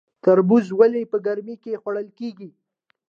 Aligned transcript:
تربوز 0.23 0.65
ولې 0.79 1.01
په 1.11 1.17
ګرمۍ 1.25 1.55
کې 1.63 1.79
خوړل 1.81 2.07
کیږي؟ 2.19 2.49